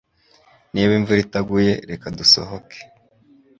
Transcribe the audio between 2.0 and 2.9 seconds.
dusohoke